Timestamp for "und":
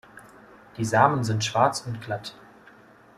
1.85-2.01